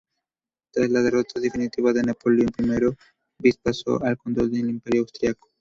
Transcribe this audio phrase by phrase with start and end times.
[0.73, 2.95] Tras la derrota definitiva de Napoleón I,
[3.39, 5.47] Vis pasó al control del Imperio austríaco.